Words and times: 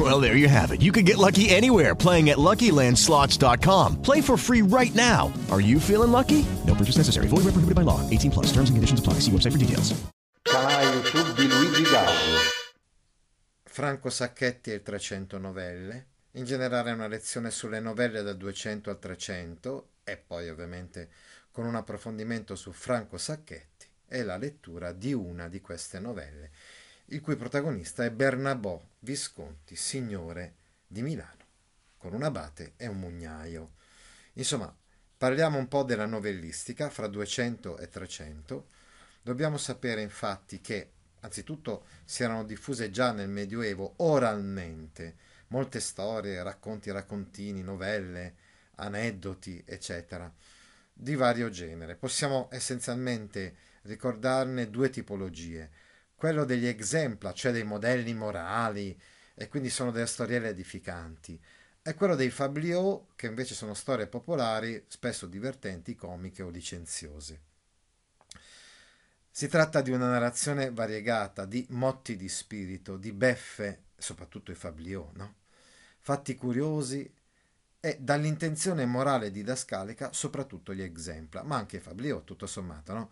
Well, 0.00 0.18
there 0.18 0.34
you 0.34 0.48
have 0.48 0.72
it. 0.72 0.80
You 0.80 0.92
can 0.92 1.04
get 1.04 1.18
lucky 1.18 1.50
anywhere 1.50 1.94
playing 1.94 2.30
at 2.30 2.38
LuckyLandSlots.com. 2.38 4.00
Play 4.00 4.22
for 4.22 4.38
free 4.38 4.62
right 4.62 4.94
now. 4.94 5.30
Are 5.50 5.60
you 5.60 5.78
feeling 5.78 6.10
lucky? 6.10 6.46
No 6.66 6.74
purchase 6.74 6.96
necessary. 6.96 7.26
Void 7.26 7.44
where 7.44 7.52
prohibited 7.52 7.74
by 7.74 7.82
law. 7.82 8.00
18 8.08 8.30
plus. 8.30 8.46
Terms 8.46 8.70
and 8.70 8.78
conditions 8.78 9.00
apply. 9.00 9.20
See 9.20 9.30
website 9.30 9.52
for 9.52 9.58
details. 9.58 9.92
Canale 10.42 10.88
YouTube 10.94 11.34
di 11.34 11.46
Luigi 11.46 11.82
Gaudio. 11.82 12.38
Franco 13.64 14.08
Sacchetti 14.08 14.70
e 14.70 14.74
il 14.76 14.82
300 14.82 15.36
novelle. 15.36 16.06
In 16.32 16.44
generale 16.44 16.92
una 16.92 17.06
lezione 17.06 17.50
sulle 17.50 17.80
novelle 17.80 18.22
dal 18.22 18.38
200 18.38 18.88
al 18.88 18.98
300 18.98 19.88
e 20.04 20.16
poi 20.16 20.48
ovviamente 20.48 21.10
con 21.50 21.66
un 21.66 21.74
approfondimento 21.74 22.54
su 22.54 22.72
Franco 22.72 23.18
Sacchetti 23.18 23.86
e 24.08 24.22
la 24.22 24.38
lettura 24.38 24.92
di 24.92 25.12
una 25.12 25.48
di 25.48 25.60
queste 25.60 25.98
novelle, 25.98 26.50
il 27.12 27.20
cui 27.20 27.34
protagonista 27.36 28.04
è 28.04 28.10
Bernabò 28.10 28.80
Visconti, 29.00 29.74
signore 29.74 30.54
di 30.86 31.02
Milano, 31.02 31.44
con 31.96 32.12
un 32.12 32.22
abate 32.22 32.74
e 32.76 32.86
un 32.86 32.98
mugnaio. 32.98 33.72
Insomma, 34.34 34.72
parliamo 35.16 35.58
un 35.58 35.66
po' 35.66 35.82
della 35.82 36.06
novellistica 36.06 36.88
fra 36.88 37.08
200 37.08 37.78
e 37.78 37.88
300. 37.88 38.68
Dobbiamo 39.22 39.56
sapere 39.56 40.02
infatti 40.02 40.60
che 40.60 40.90
anzitutto 41.20 41.84
si 42.04 42.22
erano 42.22 42.44
diffuse 42.44 42.90
già 42.90 43.10
nel 43.10 43.28
Medioevo 43.28 43.94
oralmente 43.96 45.16
molte 45.48 45.80
storie, 45.80 46.42
racconti, 46.44 46.92
raccontini, 46.92 47.62
novelle, 47.62 48.34
aneddoti, 48.76 49.62
eccetera, 49.66 50.32
di 50.92 51.16
vario 51.16 51.50
genere. 51.50 51.96
Possiamo 51.96 52.48
essenzialmente 52.52 53.56
ricordarne 53.82 54.70
due 54.70 54.90
tipologie. 54.90 55.88
Quello 56.20 56.44
degli 56.44 56.66
exempla, 56.66 57.32
cioè 57.32 57.50
dei 57.50 57.64
modelli 57.64 58.12
morali, 58.12 58.94
e 59.32 59.48
quindi 59.48 59.70
sono 59.70 59.90
delle 59.90 60.04
storielle 60.04 60.50
edificanti, 60.50 61.40
e 61.80 61.94
quello 61.94 62.14
dei 62.14 62.28
fabliaux, 62.28 63.12
che 63.16 63.26
invece 63.26 63.54
sono 63.54 63.72
storie 63.72 64.06
popolari, 64.06 64.84
spesso 64.86 65.24
divertenti, 65.24 65.94
comiche 65.94 66.42
o 66.42 66.50
licenziose. 66.50 67.40
Si 69.30 69.48
tratta 69.48 69.80
di 69.80 69.92
una 69.92 70.10
narrazione 70.10 70.70
variegata 70.70 71.46
di 71.46 71.64
motti 71.70 72.16
di 72.16 72.28
spirito, 72.28 72.98
di 72.98 73.12
beffe, 73.12 73.84
soprattutto 73.96 74.50
i 74.50 74.56
fabliaux, 74.56 75.14
no? 75.14 75.36
fatti 76.00 76.34
curiosi 76.34 77.10
e 77.80 77.96
dall'intenzione 77.98 78.84
morale 78.84 79.30
didascalica 79.30 80.12
soprattutto 80.12 80.74
gli 80.74 80.82
exempla, 80.82 81.42
ma 81.44 81.56
anche 81.56 81.78
i 81.78 81.80
fabliaux, 81.80 82.24
tutto 82.24 82.46
sommato, 82.46 82.92
no? 82.92 83.10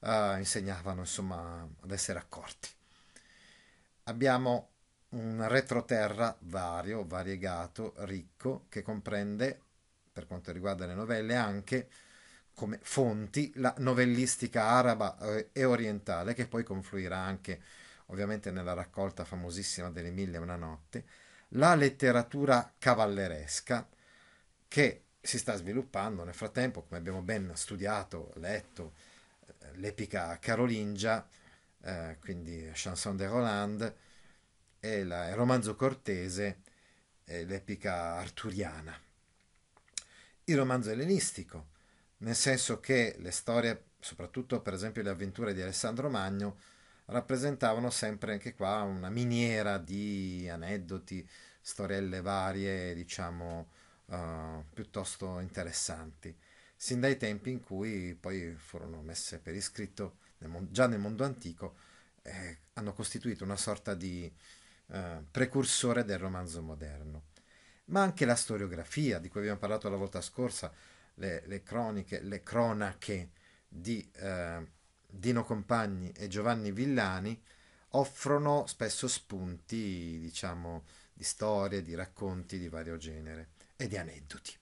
Uh, 0.00 0.36
insegnavano 0.36 1.00
insomma 1.00 1.68
ad 1.80 1.90
essere 1.90 2.18
accorti. 2.18 2.68
Abbiamo 4.04 4.70
un 5.10 5.46
retroterra 5.48 6.36
vario, 6.40 7.06
variegato, 7.06 7.94
ricco, 7.98 8.66
che 8.68 8.82
comprende, 8.82 9.60
per 10.12 10.26
quanto 10.26 10.52
riguarda 10.52 10.86
le 10.86 10.94
novelle, 10.94 11.34
anche 11.34 11.88
come 12.54 12.78
fonti 12.82 13.52
la 13.56 13.72
novellistica 13.78 14.64
araba 14.64 15.16
eh, 15.18 15.50
e 15.52 15.64
orientale, 15.64 16.34
che 16.34 16.46
poi 16.46 16.64
confluirà 16.64 17.16
anche 17.16 17.62
ovviamente 18.06 18.50
nella 18.50 18.72
raccolta 18.72 19.24
famosissima 19.24 19.90
delle 19.90 20.10
Mille 20.10 20.36
e 20.36 20.40
una 20.40 20.56
notte, 20.56 21.04
la 21.52 21.74
letteratura 21.74 22.72
cavalleresca 22.78 23.88
che 24.66 25.04
si 25.20 25.38
sta 25.38 25.56
sviluppando 25.56 26.24
nel 26.24 26.34
frattempo, 26.34 26.82
come 26.82 26.98
abbiamo 26.98 27.22
ben 27.22 27.52
studiato, 27.54 28.32
letto, 28.36 28.94
l'epica 29.78 30.38
carolingia, 30.38 31.26
eh, 31.82 32.16
quindi 32.20 32.70
Chanson 32.72 33.16
de 33.16 33.26
Roland, 33.26 33.94
e 34.80 35.04
la, 35.04 35.28
il 35.28 35.34
romanzo 35.34 35.74
cortese, 35.74 36.60
l'epica 37.24 38.16
arturiana. 38.16 38.98
Il 40.44 40.56
romanzo 40.56 40.90
ellenistico, 40.90 41.68
nel 42.18 42.34
senso 42.34 42.80
che 42.80 43.16
le 43.18 43.30
storie, 43.30 43.90
soprattutto 44.00 44.62
per 44.62 44.72
esempio 44.72 45.02
le 45.02 45.10
avventure 45.10 45.52
di 45.52 45.60
Alessandro 45.60 46.08
Magno, 46.08 46.58
rappresentavano 47.06 47.90
sempre 47.90 48.32
anche 48.32 48.54
qua 48.54 48.82
una 48.82 49.10
miniera 49.10 49.78
di 49.78 50.48
aneddoti, 50.48 51.28
storielle 51.60 52.20
varie, 52.22 52.94
diciamo, 52.94 53.68
uh, 54.06 54.64
piuttosto 54.72 55.38
interessanti, 55.40 56.34
sin 56.80 57.00
dai 57.00 57.16
tempi 57.16 57.50
in 57.50 57.60
cui 57.60 58.14
poi 58.14 58.54
furono 58.56 59.02
messe 59.02 59.40
per 59.40 59.52
iscritto, 59.52 60.18
nel, 60.38 60.68
già 60.70 60.86
nel 60.86 61.00
mondo 61.00 61.24
antico, 61.24 61.74
eh, 62.22 62.58
hanno 62.74 62.92
costituito 62.92 63.42
una 63.42 63.56
sorta 63.56 63.94
di 63.94 64.32
uh, 64.86 65.24
precursore 65.28 66.04
del 66.04 66.18
romanzo 66.18 66.62
moderno. 66.62 67.24
Ma 67.86 68.02
anche 68.02 68.24
la 68.24 68.36
storiografia, 68.36 69.18
di 69.18 69.28
cui 69.28 69.40
abbiamo 69.40 69.58
parlato 69.58 69.88
la 69.88 69.96
volta 69.96 70.20
scorsa, 70.20 70.72
le, 71.14 71.42
le 71.46 71.64
croniche, 71.64 72.20
le 72.20 72.44
cronache 72.44 73.30
di 73.66 74.08
uh, 74.20 74.64
Dino 75.04 75.42
Compagni 75.42 76.12
e 76.12 76.28
Giovanni 76.28 76.70
Villani, 76.70 77.42
offrono 77.92 78.66
spesso 78.68 79.08
spunti, 79.08 80.20
diciamo, 80.20 80.84
di 81.12 81.24
storie, 81.24 81.82
di 81.82 81.96
racconti 81.96 82.56
di 82.56 82.68
vario 82.68 82.96
genere 82.98 83.48
e 83.74 83.88
di 83.88 83.96
aneddoti. 83.96 84.57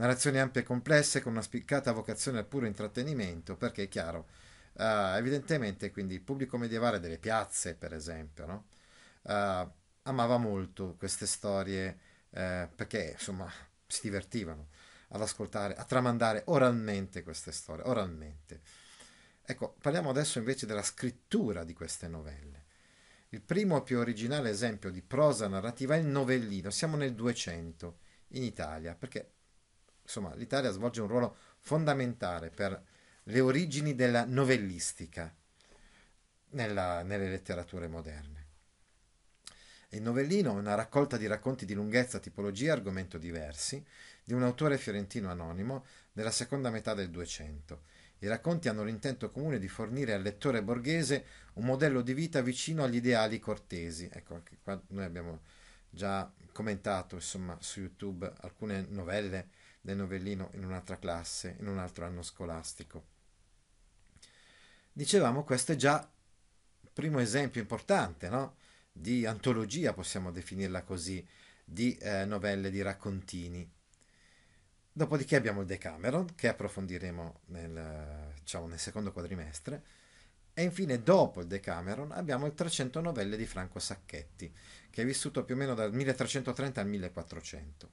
Narrazioni 0.00 0.38
ampie 0.38 0.62
e 0.62 0.64
complesse 0.64 1.20
con 1.20 1.32
una 1.32 1.42
spiccata 1.42 1.92
vocazione 1.92 2.38
al 2.38 2.46
puro 2.46 2.64
intrattenimento, 2.64 3.58
perché 3.58 3.82
è 3.82 3.88
chiaro, 3.88 4.28
uh, 4.72 5.14
evidentemente 5.16 5.90
quindi 5.90 6.14
il 6.14 6.22
pubblico 6.22 6.56
medievale 6.56 7.00
delle 7.00 7.18
piazze, 7.18 7.74
per 7.74 7.92
esempio, 7.92 8.46
no? 8.46 8.64
uh, 9.24 9.70
amava 10.04 10.38
molto 10.38 10.96
queste 10.96 11.26
storie 11.26 11.98
uh, 12.30 12.66
perché 12.74 13.10
insomma 13.12 13.46
si 13.86 14.00
divertivano 14.00 14.68
ad 15.08 15.20
ascoltare, 15.20 15.74
a 15.74 15.84
tramandare 15.84 16.44
oralmente 16.46 17.22
queste 17.22 17.52
storie, 17.52 17.84
oralmente. 17.84 18.62
Ecco, 19.42 19.76
parliamo 19.82 20.08
adesso 20.08 20.38
invece 20.38 20.64
della 20.64 20.82
scrittura 20.82 21.62
di 21.62 21.74
queste 21.74 22.08
novelle. 22.08 22.64
Il 23.28 23.42
primo 23.42 23.76
e 23.76 23.82
più 23.82 23.98
originale 23.98 24.48
esempio 24.48 24.90
di 24.90 25.02
prosa 25.02 25.46
narrativa 25.46 25.94
è 25.94 25.98
il 25.98 26.06
novellino. 26.06 26.70
Siamo 26.70 26.96
nel 26.96 27.14
200 27.14 27.98
in 28.28 28.44
Italia, 28.44 28.94
perché 28.94 29.32
insomma 30.10 30.34
l'Italia 30.34 30.70
svolge 30.70 31.00
un 31.00 31.06
ruolo 31.06 31.36
fondamentale 31.60 32.50
per 32.50 32.82
le 33.24 33.40
origini 33.40 33.94
della 33.94 34.24
novellistica 34.24 35.32
nella, 36.50 37.02
nelle 37.02 37.28
letterature 37.28 37.86
moderne. 37.86 38.38
Il 39.90 40.02
novellino 40.02 40.52
è 40.52 40.58
una 40.58 40.74
raccolta 40.74 41.16
di 41.16 41.26
racconti 41.26 41.64
di 41.64 41.74
lunghezza, 41.74 42.18
tipologia 42.18 42.66
e 42.66 42.70
argomento 42.70 43.18
diversi 43.18 43.84
di 44.22 44.32
un 44.32 44.42
autore 44.42 44.78
fiorentino 44.78 45.30
anonimo 45.30 45.84
della 46.12 46.30
seconda 46.30 46.70
metà 46.70 46.94
del 46.94 47.10
200 47.10 47.82
i 48.22 48.28
racconti 48.28 48.68
hanno 48.68 48.84
l'intento 48.84 49.30
comune 49.30 49.58
di 49.58 49.68
fornire 49.68 50.12
al 50.12 50.20
lettore 50.20 50.62
borghese 50.62 51.24
un 51.54 51.64
modello 51.64 52.02
di 52.02 52.12
vita 52.12 52.42
vicino 52.42 52.84
agli 52.84 52.96
ideali 52.96 53.38
cortesi. 53.38 54.10
Ecco, 54.12 54.34
anche 54.34 54.58
qua 54.62 54.80
noi 54.88 55.04
abbiamo 55.04 55.40
già 55.90 56.32
commentato 56.52 57.16
insomma, 57.16 57.56
su 57.60 57.80
YouTube 57.80 58.32
alcune 58.40 58.86
novelle 58.88 59.50
del 59.80 59.96
novellino 59.96 60.50
in 60.54 60.64
un'altra 60.64 60.98
classe, 60.98 61.56
in 61.58 61.66
un 61.66 61.78
altro 61.78 62.04
anno 62.04 62.22
scolastico. 62.22 63.06
Dicevamo, 64.92 65.44
questo 65.44 65.72
è 65.72 65.76
già 65.76 66.10
il 66.80 66.90
primo 66.92 67.20
esempio 67.20 67.60
importante 67.60 68.28
no? 68.28 68.56
di 68.92 69.24
antologia, 69.24 69.92
possiamo 69.92 70.30
definirla 70.30 70.82
così, 70.82 71.26
di 71.64 71.96
eh, 71.96 72.24
novelle, 72.24 72.70
di 72.70 72.82
raccontini. 72.82 73.68
Dopodiché 74.92 75.36
abbiamo 75.36 75.60
il 75.60 75.66
Decameron, 75.66 76.34
che 76.34 76.48
approfondiremo 76.48 77.40
nel, 77.46 78.34
diciamo, 78.40 78.66
nel 78.66 78.78
secondo 78.78 79.12
quadrimestre. 79.12 79.82
E 80.60 80.64
infine, 80.64 81.02
dopo 81.02 81.40
il 81.40 81.46
Decameron, 81.46 82.12
abbiamo 82.12 82.44
il 82.44 82.52
300 82.52 83.00
novelle 83.00 83.38
di 83.38 83.46
Franco 83.46 83.78
Sacchetti, 83.78 84.52
che 84.90 85.00
è 85.00 85.06
vissuto 85.06 85.42
più 85.42 85.54
o 85.54 85.56
meno 85.56 85.72
dal 85.72 85.90
1330 85.90 86.82
al 86.82 86.86
1400. 86.86 87.90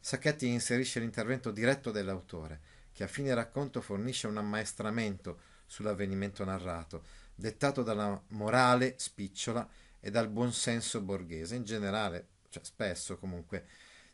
Sacchetti 0.00 0.48
inserisce 0.48 0.98
l'intervento 0.98 1.52
diretto 1.52 1.92
dell'autore, 1.92 2.60
che 2.92 3.04
a 3.04 3.06
fine 3.06 3.32
racconto 3.32 3.80
fornisce 3.80 4.26
un 4.26 4.38
ammaestramento 4.38 5.38
sull'avvenimento 5.66 6.44
narrato, 6.44 7.04
dettato 7.32 7.84
dalla 7.84 8.20
morale 8.30 8.94
spicciola 8.96 9.64
e 10.00 10.10
dal 10.10 10.28
buonsenso 10.28 11.00
borghese. 11.00 11.54
In 11.54 11.62
generale, 11.62 12.26
cioè 12.48 12.64
spesso 12.64 13.18
comunque, 13.18 13.66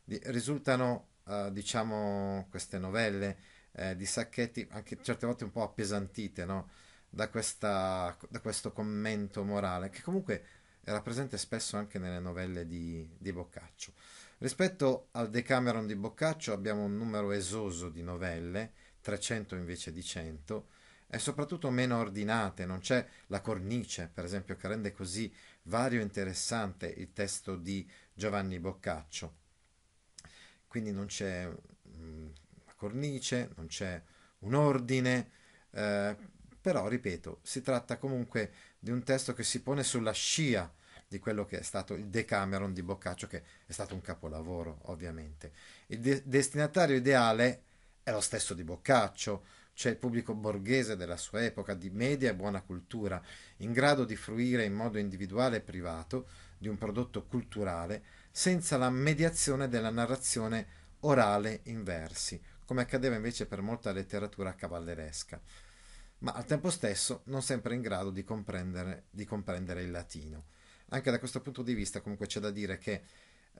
risultano 0.05 1.06
uh, 1.25 1.50
diciamo, 1.50 2.47
queste 2.50 2.76
novelle 2.76 3.38
eh, 3.73 3.97
di 3.97 4.05
Sacchetti, 4.05 4.69
anche 4.73 4.99
certe 5.00 5.25
volte 5.25 5.44
un 5.44 5.50
po' 5.50 5.62
appesantite, 5.62 6.44
no? 6.44 6.69
Da, 7.11 7.29
questa, 7.29 8.17
da 8.29 8.41
questo 8.41 8.73
commento 8.73 9.45
morale, 9.45 9.91
che 9.91 10.01
comunque 10.01 10.45
era 10.83 11.03
presente 11.03 11.37
spesso 11.37 11.77
anche 11.77 11.99
nelle 11.99 12.21
novelle 12.21 12.67
di, 12.67 13.07
di 13.19 13.33
Boccaccio. 13.33 13.93
Rispetto 14.39 15.09
al 15.12 15.29
Decameron 15.29 15.87
di 15.87 15.97
Boccaccio 15.97 16.53
abbiamo 16.53 16.85
un 16.85 16.97
numero 16.97 17.33
esoso 17.33 17.91
di 17.91 18.03
novelle, 18.03 18.73
300 19.03 19.57
invece 19.57 19.93
di 19.93 20.03
100, 20.03 20.69
e 21.09 21.19
soprattutto 21.19 21.71
meno 21.71 21.99
ordinate, 21.99 22.65
non 22.65 22.79
c'è 22.79 23.07
la 23.27 23.41
cornice, 23.41 24.09
per 24.12 24.25
esempio, 24.25 24.57
che 24.57 24.69
rende 24.69 24.93
così 24.93 25.33
vario 25.62 26.01
e 26.01 26.05
interessante 26.05 26.87
il 26.87 27.12
testo 27.12 27.57
di 27.57 27.89
Giovanni 28.15 28.59
Boccaccio. 28.61 29.35
Quindi 30.69 30.93
non 30.93 31.07
c'è 31.07 31.47
mm, 31.47 32.29
una 32.62 32.75
cornice, 32.77 33.51
non 33.57 33.67
c'è 33.67 34.01
un 34.41 34.55
ordine, 34.55 35.31
eh, 35.73 36.17
però, 36.61 36.89
ripeto, 36.89 37.41
si 37.43 37.62
tratta 37.62 37.97
comunque 37.97 38.53
di 38.79 38.91
un 38.91 39.03
testo 39.03 39.33
che 39.35 39.43
si 39.43 39.62
pone 39.62 39.83
sulla 39.83 40.12
scia 40.12 40.71
di 41.09 41.19
quello 41.19 41.45
che 41.45 41.59
è 41.59 41.62
stato 41.62 41.95
il 41.95 42.07
Decameron 42.07 42.73
di 42.73 42.83
Boccaccio, 42.83 43.27
che 43.27 43.43
è 43.67 43.73
stato 43.73 43.95
un 43.95 44.01
capolavoro, 44.01 44.79
ovviamente. 44.83 45.53
Il 45.87 45.99
de- 45.99 46.23
destinatario 46.25 46.97
ideale 46.97 47.62
è 48.03 48.12
lo 48.12 48.21
stesso 48.21 48.55
di 48.55 48.62
Boccaccio, 48.62 49.45
cioè 49.75 49.93
il 49.93 49.99
pubblico 49.99 50.35
borghese 50.35 50.97
della 50.97 51.17
sua 51.17 51.43
epoca, 51.43 51.75
di 51.75 51.91
media 51.91 52.31
e 52.31 52.35
buona 52.35 52.61
cultura, 52.61 53.21
in 53.59 53.73
grado 53.73 54.05
di 54.05 54.15
fruire 54.15 54.65
in 54.65 54.75
modo 54.75 54.99
individuale 54.99 55.57
e 55.57 55.61
privato 55.62 56.29
di 56.59 56.69
un 56.69 56.77
prodotto 56.77 57.25
culturale 57.25 58.03
senza 58.31 58.77
la 58.77 58.91
mediazione 58.91 59.69
della 59.69 59.91
narrazione 59.91 60.67
orale 61.01 61.61
in 61.65 61.83
versi, 61.83 62.41
come 62.65 62.83
accadeva 62.83 63.17
invece 63.17 63.47
per 63.47 63.62
molta 63.62 63.91
letteratura 63.91 64.55
cavalleresca, 64.55 65.41
ma 66.20 66.32
al 66.32 66.44
tempo 66.44 66.70
stesso 66.70 67.22
non 67.25 67.43
sempre 67.43 67.75
in 67.75 67.81
grado 67.81 68.11
di 68.11 68.25
comprendere, 68.25 69.05
di 69.11 69.25
comprendere 69.25 69.82
il 69.82 69.90
latino. 69.90 70.46
Anche 70.90 71.11
da 71.11 71.19
questo 71.19 71.40
punto 71.40 71.62
di 71.62 71.75
vista 71.75 72.00
comunque 72.00 72.26
c'è 72.26 72.40
da 72.40 72.50
dire 72.50 72.78
che 72.78 73.02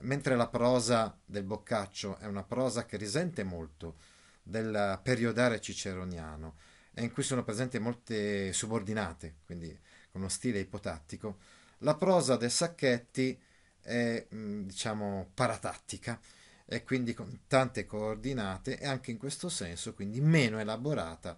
mentre 0.01 0.35
la 0.35 0.47
prosa 0.47 1.17
del 1.25 1.43
Boccaccio 1.43 2.17
è 2.17 2.25
una 2.25 2.43
prosa 2.43 2.85
che 2.85 2.97
risente 2.97 3.43
molto 3.43 3.95
del 4.43 4.99
periodare 5.01 5.61
ciceroniano 5.61 6.55
e 6.93 7.03
in 7.03 7.11
cui 7.11 7.23
sono 7.23 7.43
presenti 7.43 7.79
molte 7.79 8.51
subordinate, 8.51 9.37
quindi 9.45 9.69
con 10.11 10.21
uno 10.21 10.29
stile 10.29 10.59
ipotattico, 10.59 11.37
la 11.79 11.95
prosa 11.95 12.35
del 12.35 12.51
Sacchetti 12.51 13.39
è 13.79 14.27
mm, 14.33 14.63
diciamo 14.67 15.31
paratattica 15.33 16.19
e 16.65 16.83
quindi 16.83 17.13
con 17.13 17.41
tante 17.47 17.85
coordinate 17.85 18.77
e 18.77 18.85
anche 18.85 19.11
in 19.11 19.17
questo 19.17 19.49
senso 19.49 19.93
quindi 19.93 20.21
meno 20.21 20.59
elaborata 20.59 21.37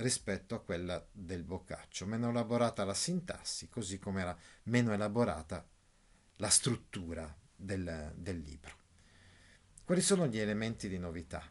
rispetto 0.00 0.54
a 0.54 0.60
quella 0.62 1.04
del 1.10 1.44
Boccaccio, 1.44 2.06
meno 2.06 2.30
elaborata 2.30 2.84
la 2.84 2.94
sintassi, 2.94 3.68
così 3.68 3.98
come 3.98 4.20
era 4.20 4.36
meno 4.64 4.92
elaborata 4.92 5.66
la 6.36 6.48
struttura 6.48 7.34
del, 7.54 8.12
del 8.16 8.38
libro. 8.38 8.76
Quali 9.84 10.00
sono 10.00 10.26
gli 10.26 10.38
elementi 10.38 10.88
di 10.88 10.98
novità? 10.98 11.48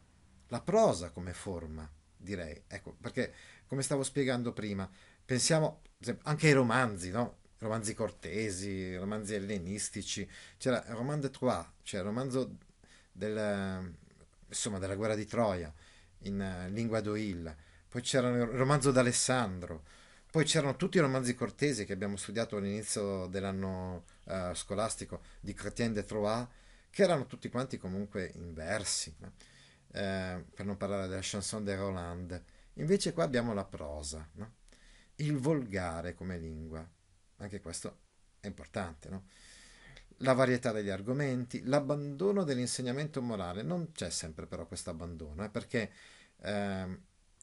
La 0.48 0.62
prosa 0.62 1.12
come 1.12 1.34
forma, 1.34 1.90
direi, 2.16 2.64
ecco, 2.68 2.96
perché 3.00 3.34
come 3.68 3.82
stavo 3.82 4.04
spiegando 4.04 4.52
prima, 4.54 4.90
pensiamo 5.24 5.82
anche 6.24 6.48
ai 6.48 6.54
romanzi, 6.54 7.12
no? 7.12 7.38
romanzi 7.60 7.94
cortesi, 7.94 8.96
romanzi 8.96 9.36
ellenistici, 9.36 10.28
c'era 10.58 10.84
il 10.88 10.96
roman 10.96 11.20
de 11.20 11.30
Troyes, 11.30 11.68
cioè 11.84 12.00
il 12.00 12.06
romanzo 12.06 12.58
del, 13.12 13.94
insomma, 14.48 14.80
della 14.80 14.96
guerra 14.96 15.16
di 15.16 15.26
Troia 15.26 15.72
in 16.20 16.40
uh, 16.40 16.72
lingua 16.72 17.02
d'Oil, 17.02 17.56
poi 17.90 18.02
c'era 18.02 18.30
il 18.30 18.46
romanzo 18.46 18.92
d'Alessandro, 18.92 19.84
poi 20.32 20.46
c'erano 20.46 20.76
tutti 20.76 20.98
i 20.98 21.02
romanzi 21.02 21.34
cortesi 21.34 21.86
che 21.86 21.94
abbiamo 21.94 22.16
studiato 22.16 22.58
all'inizio 22.58 23.26
dell'anno 23.28 24.06
uh, 24.26 24.54
scolastico 24.54 25.22
di 25.40 25.54
Chrétien 25.54 25.92
de 25.92 26.06
Troyes, 26.06 26.48
che 26.92 27.04
erano 27.04 27.26
tutti 27.26 27.50
quanti 27.50 27.78
comunque 27.78 28.32
in 28.36 28.54
versi, 28.54 29.14
no? 29.20 29.34
eh, 29.92 30.44
per 30.54 30.66
non 30.66 30.78
parlare 30.78 31.08
della 31.08 31.22
chanson 31.24 31.64
de 31.64 31.76
Roland. 31.76 32.44
Invece 32.74 33.14
qua 33.14 33.24
abbiamo 33.24 33.54
la 33.54 33.66
prosa, 33.66 34.28
no? 34.34 34.54
il 35.16 35.38
volgare 35.38 36.14
come 36.14 36.38
lingua, 36.38 36.88
anche 37.38 37.60
questo 37.60 37.98
è 38.40 38.48
importante, 38.48 39.10
no? 39.10 39.26
la 40.18 40.34
varietà 40.34 40.72
degli 40.72 40.90
argomenti, 40.90 41.64
l'abbandono 41.64 42.44
dell'insegnamento 42.44 43.22
morale. 43.22 43.62
Non 43.62 43.92
c'è 43.92 44.10
sempre 44.10 44.46
però 44.46 44.66
questo 44.66 44.90
abbandono, 44.90 45.44
eh, 45.44 45.50
perché 45.50 45.92
eh, 46.42 47.00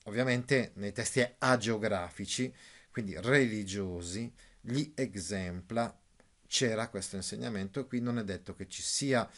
ovviamente 0.07 0.73
nei 0.75 0.93
testi 0.93 1.27
agiografici, 1.39 2.53
quindi 2.91 3.17
religiosi, 3.21 4.33
gli 4.61 4.93
exempla, 4.95 5.95
c'era 6.47 6.89
questo 6.89 7.17
insegnamento 7.17 7.81
e 7.81 7.87
qui 7.87 8.01
non 8.01 8.19
è 8.19 8.25
detto 8.25 8.55
che 8.55 8.69
ci 8.69 8.83
sia, 8.83 9.29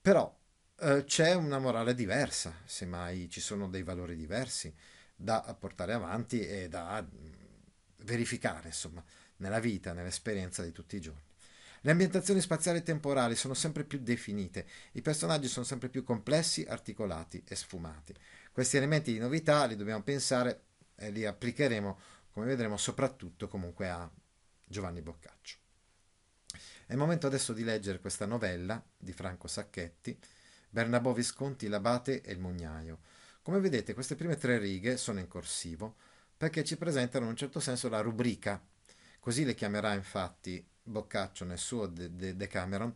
però 0.00 0.34
eh, 0.78 1.04
c'è 1.04 1.34
una 1.34 1.58
morale 1.58 1.94
diversa, 1.94 2.54
semmai 2.64 3.28
ci 3.28 3.40
sono 3.40 3.68
dei 3.68 3.82
valori 3.82 4.16
diversi 4.16 4.72
da 5.14 5.56
portare 5.58 5.94
avanti 5.94 6.46
e 6.46 6.68
da 6.68 7.02
mm, 7.02 7.32
verificare, 7.98 8.68
insomma, 8.68 9.02
nella 9.38 9.60
vita, 9.60 9.92
nell'esperienza 9.92 10.62
di 10.62 10.72
tutti 10.72 10.96
i 10.96 11.00
giorni. 11.00 11.24
Le 11.80 11.90
ambientazioni 11.90 12.40
spaziali 12.40 12.78
e 12.78 12.82
temporali 12.82 13.36
sono 13.36 13.54
sempre 13.54 13.84
più 13.84 14.00
definite, 14.00 14.66
i 14.92 15.02
personaggi 15.02 15.48
sono 15.48 15.64
sempre 15.64 15.88
più 15.88 16.02
complessi, 16.02 16.66
articolati 16.68 17.42
e 17.46 17.54
sfumati. 17.54 18.14
Questi 18.56 18.78
elementi 18.78 19.12
di 19.12 19.18
novità 19.18 19.66
li 19.66 19.76
dobbiamo 19.76 20.02
pensare 20.02 20.62
e 20.94 21.10
li 21.10 21.26
applicheremo, 21.26 22.00
come 22.30 22.46
vedremo, 22.46 22.78
soprattutto 22.78 23.48
comunque 23.48 23.90
a 23.90 24.10
Giovanni 24.64 25.02
Boccaccio. 25.02 25.58
È 26.86 26.92
il 26.92 26.96
momento 26.96 27.26
adesso 27.26 27.52
di 27.52 27.62
leggere 27.62 28.00
questa 28.00 28.24
novella 28.24 28.82
di 28.96 29.12
Franco 29.12 29.46
Sacchetti, 29.46 30.18
Bernabò 30.70 31.12
Visconti, 31.12 31.68
l'abate 31.68 32.22
e 32.22 32.32
il 32.32 32.38
mugnaio. 32.38 33.00
Come 33.42 33.60
vedete 33.60 33.92
queste 33.92 34.14
prime 34.14 34.38
tre 34.38 34.56
righe 34.56 34.96
sono 34.96 35.20
in 35.20 35.28
corsivo 35.28 35.96
perché 36.34 36.64
ci 36.64 36.78
presentano 36.78 37.24
in 37.24 37.32
un 37.32 37.36
certo 37.36 37.60
senso 37.60 37.90
la 37.90 38.00
rubrica, 38.00 38.58
così 39.20 39.44
le 39.44 39.54
chiamerà 39.54 39.92
infatti 39.92 40.66
Boccaccio 40.82 41.44
nel 41.44 41.58
suo 41.58 41.88
Decameron, 41.88 42.90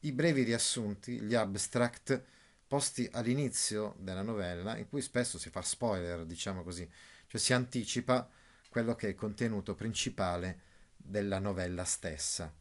i 0.00 0.10
brevi 0.10 0.42
riassunti, 0.42 1.20
gli 1.20 1.36
abstract 1.36 2.20
posti 2.74 3.08
all'inizio 3.12 3.94
della 4.00 4.22
novella, 4.22 4.76
in 4.76 4.88
cui 4.88 5.00
spesso 5.00 5.38
si 5.38 5.48
fa 5.48 5.62
spoiler, 5.62 6.24
diciamo 6.24 6.64
così, 6.64 6.84
cioè 7.28 7.40
si 7.40 7.52
anticipa 7.52 8.28
quello 8.68 8.96
che 8.96 9.06
è 9.06 9.10
il 9.10 9.14
contenuto 9.14 9.76
principale 9.76 10.60
della 10.96 11.38
novella 11.38 11.84
stessa. 11.84 12.52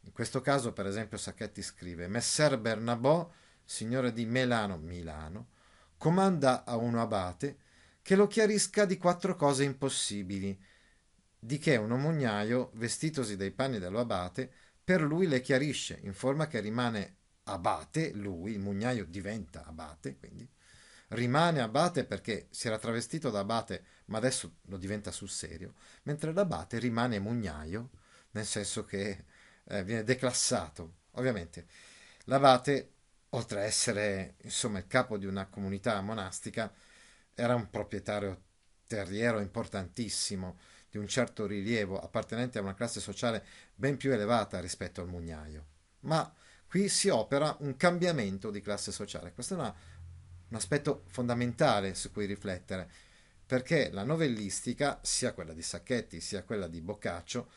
In 0.00 0.10
questo 0.10 0.40
caso, 0.40 0.72
per 0.72 0.86
esempio, 0.86 1.16
Sacchetti 1.16 1.62
scrive: 1.62 2.08
Messer 2.08 2.58
Bernabò, 2.58 3.32
signore 3.64 4.12
di 4.12 4.26
Melano, 4.26 4.78
Milano, 4.78 5.50
comanda 5.96 6.64
a 6.64 6.74
uno 6.74 7.00
abate 7.00 7.58
che 8.02 8.16
lo 8.16 8.26
chiarisca 8.26 8.84
di 8.84 8.98
quattro 8.98 9.36
cose 9.36 9.62
impossibili, 9.62 10.60
di 11.38 11.58
che 11.58 11.76
un 11.76 11.92
omugnaio, 11.92 12.72
vestitosi 12.74 13.36
dei 13.36 13.52
panni 13.52 13.78
dello 13.78 14.00
abate, 14.00 14.50
per 14.82 15.02
lui 15.02 15.28
le 15.28 15.40
chiarisce, 15.40 16.00
in 16.02 16.14
forma 16.14 16.48
che 16.48 16.58
rimane 16.58 17.18
abate, 17.44 18.12
lui, 18.12 18.52
il 18.52 18.60
mugnaio 18.60 19.04
diventa 19.04 19.64
abate, 19.64 20.16
quindi 20.16 20.48
rimane 21.08 21.60
abate 21.60 22.04
perché 22.04 22.46
si 22.50 22.66
era 22.66 22.78
travestito 22.78 23.30
da 23.30 23.40
abate, 23.40 23.84
ma 24.06 24.18
adesso 24.18 24.56
lo 24.66 24.76
diventa 24.76 25.10
sul 25.10 25.30
serio, 25.30 25.74
mentre 26.04 26.32
l'abate 26.32 26.78
rimane 26.78 27.18
mugnaio, 27.18 27.90
nel 28.32 28.46
senso 28.46 28.84
che 28.84 29.24
eh, 29.64 29.84
viene 29.84 30.04
declassato. 30.04 31.00
Ovviamente 31.12 31.66
l'abate, 32.24 32.92
oltre 33.30 33.60
a 33.60 33.64
essere 33.64 34.36
insomma 34.42 34.78
il 34.78 34.86
capo 34.86 35.18
di 35.18 35.26
una 35.26 35.46
comunità 35.46 36.00
monastica, 36.00 36.72
era 37.34 37.54
un 37.54 37.68
proprietario 37.70 38.42
terriero 38.86 39.40
importantissimo, 39.40 40.58
di 40.90 40.98
un 40.98 41.08
certo 41.08 41.46
rilievo, 41.46 41.98
appartenente 41.98 42.58
a 42.58 42.62
una 42.62 42.74
classe 42.74 43.00
sociale 43.00 43.44
ben 43.74 43.96
più 43.96 44.12
elevata 44.12 44.60
rispetto 44.60 45.00
al 45.00 45.08
mugnaio. 45.08 45.66
Ma 46.00 46.30
qui 46.72 46.88
si 46.88 47.10
opera 47.10 47.54
un 47.60 47.76
cambiamento 47.76 48.50
di 48.50 48.62
classe 48.62 48.92
sociale. 48.92 49.34
Questo 49.34 49.52
è 49.52 49.58
una, 49.58 49.74
un 50.48 50.56
aspetto 50.56 51.02
fondamentale 51.08 51.94
su 51.94 52.10
cui 52.10 52.24
riflettere, 52.24 52.90
perché 53.44 53.90
la 53.90 54.04
novellistica, 54.04 54.98
sia 55.02 55.34
quella 55.34 55.52
di 55.52 55.60
Sacchetti 55.60 56.18
sia 56.18 56.44
quella 56.44 56.68
di 56.68 56.80
Boccaccio, 56.80 57.50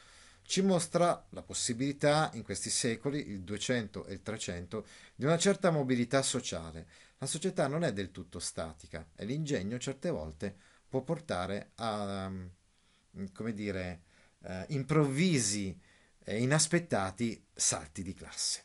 ci 0.44 0.62
mostra 0.62 1.28
la 1.30 1.42
possibilità 1.44 2.30
in 2.34 2.44
questi 2.44 2.70
secoli, 2.70 3.30
il 3.30 3.44
200 3.44 4.06
e 4.06 4.12
il 4.16 4.22
300, 4.22 4.86
di 5.16 5.24
una 5.24 5.38
certa 5.38 5.72
mobilità 5.72 6.22
sociale. 6.22 6.86
La 7.20 7.26
società 7.26 7.68
non 7.68 7.86
è 7.86 7.94
del 7.94 8.12
tutto 8.12 8.40
statica 8.40 9.08
e 9.16 9.24
l'ingegno 9.24 9.78
certe 9.78 10.10
volte 10.10 10.54
può 10.90 11.04
portare 11.04 11.72
a, 11.76 12.28
mm, 12.28 12.48
come 13.34 13.54
dire, 13.54 14.02
eh, 14.44 14.66
improvvisi 14.72 15.80
e 16.22 16.42
inaspettati 16.42 17.42
salti 17.54 18.04
di 18.04 18.14
classe. 18.14 18.65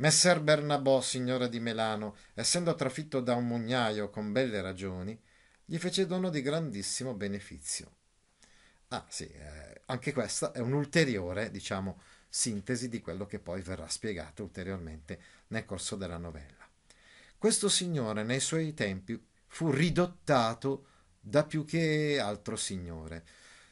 Messer 0.00 0.40
Bernabò, 0.40 1.02
signore 1.02 1.50
di 1.50 1.60
Melano, 1.60 2.16
essendo 2.32 2.74
trafitto 2.74 3.20
da 3.20 3.34
un 3.34 3.46
mugnaio 3.46 4.08
con 4.08 4.32
belle 4.32 4.62
ragioni, 4.62 5.20
gli 5.62 5.76
fece 5.76 6.06
dono 6.06 6.30
di 6.30 6.40
grandissimo 6.40 7.12
benefizio 7.12 7.92
Ah 8.88 9.04
sì, 9.10 9.28
eh, 9.28 9.82
anche 9.84 10.14
questa 10.14 10.52
è 10.52 10.58
un'ulteriore, 10.58 11.50
diciamo, 11.50 12.00
sintesi 12.30 12.88
di 12.88 13.02
quello 13.02 13.26
che 13.26 13.40
poi 13.40 13.60
verrà 13.60 13.86
spiegato 13.88 14.42
ulteriormente 14.42 15.20
nel 15.48 15.66
corso 15.66 15.96
della 15.96 16.16
novella. 16.16 16.66
Questo 17.36 17.68
signore 17.68 18.22
nei 18.22 18.40
suoi 18.40 18.72
tempi 18.72 19.22
fu 19.48 19.70
ridottato 19.70 20.86
da 21.20 21.44
più 21.44 21.66
che 21.66 22.18
altro 22.18 22.56
signore. 22.56 23.26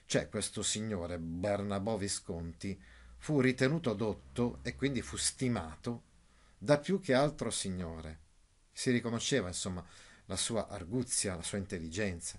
Cioè 0.04 0.28
questo 0.28 0.62
signore, 0.62 1.18
Bernabò 1.18 1.97
Visconti, 1.97 2.78
fu 3.16 3.40
ritenuto 3.40 3.94
dotto 3.94 4.58
e 4.62 4.76
quindi 4.76 5.00
fu 5.00 5.16
stimato 5.16 6.02
da 6.58 6.78
più 6.78 7.00
che 7.00 7.14
altro 7.14 7.50
signore. 7.50 8.20
Si 8.72 8.90
riconosceva, 8.90 9.48
insomma, 9.48 9.84
la 10.26 10.36
sua 10.36 10.68
arguzia, 10.68 11.36
la 11.36 11.42
sua 11.42 11.58
intelligenza. 11.58 12.38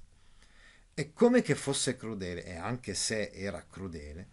E 0.94 1.14
come 1.14 1.42
che 1.42 1.56
fosse 1.56 1.96
crudele, 1.96 2.44
e 2.44 2.56
anche 2.56 2.94
se 2.94 3.32
era 3.32 3.66
crudele, 3.66 4.28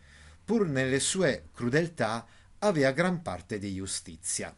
pur 0.45 0.67
nelle 0.67 1.01
sue 1.01 1.49
crudeltà 1.53 2.27
aveva 2.59 2.91
gran 2.91 3.23
parte 3.23 3.59
di 3.59 3.75
giustizia. 3.75 4.57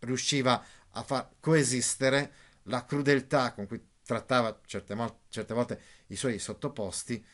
Riusciva 0.00 0.64
a 0.90 1.02
far 1.02 1.30
coesistere 1.40 2.32
la 2.64 2.84
crudeltà 2.84 3.52
con 3.52 3.66
cui 3.66 3.82
trattava 4.02 4.60
certe, 4.64 4.96
certe 5.28 5.54
volte 5.54 5.80
i 6.08 6.16
suoi 6.16 6.38
sottoposti 6.38 7.24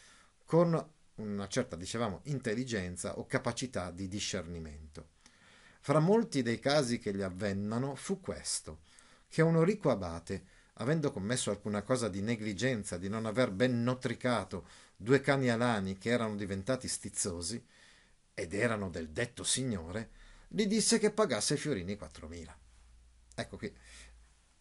con 0.45 0.93
una 1.17 1.49
certa, 1.49 1.77
dicevamo, 1.77 2.21
intelligenza 2.25 3.19
o 3.19 3.27
capacità 3.27 3.91
di 3.91 4.09
discernimento. 4.09 5.10
Fra 5.83 5.99
molti 5.99 6.43
dei 6.43 6.59
casi 6.59 6.99
che 6.99 7.15
gli 7.15 7.23
avvennano 7.23 7.95
fu 7.95 8.21
questo, 8.21 8.81
che 9.29 9.43
un 9.43 9.65
ricco 9.65 9.91
abate, 9.91 10.45
avendo 10.75 11.11
commesso 11.11 11.51
alcuna 11.51 11.83
cosa 11.83 12.09
di 12.09 12.21
negligenza, 12.21 12.99
di 12.99 13.09
non 13.09 13.25
aver 13.25 13.51
ben 13.51 13.83
notricato 13.83 14.67
due 14.95 15.21
cani 15.21 15.49
alani 15.49 15.97
che 15.97 16.11
erano 16.11 16.37
diventati 16.37 16.87
stizzosi, 16.87 17.65
ed 18.35 18.53
erano 18.55 18.91
del 18.91 19.09
detto 19.11 19.43
signore, 19.43 20.11
gli 20.49 20.67
disse 20.67 20.99
che 20.99 21.11
pagasse 21.11 21.57
Fiorini 21.57 21.95
4.000. 21.95 22.55
Ecco 23.35 23.57
qui, 23.57 23.75